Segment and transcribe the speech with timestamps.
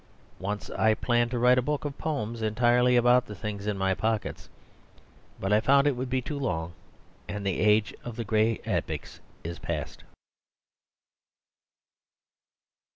[0.39, 3.93] Once I planned to write a book of poems entirely about the things in my
[3.93, 4.49] pockets.
[5.39, 6.73] But I found it would be too long;
[7.27, 10.03] and the age of the great epics is past.